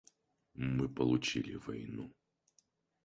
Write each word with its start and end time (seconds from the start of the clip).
Мы 0.55 0.89
получили 0.89 1.57
войну. 1.57 2.11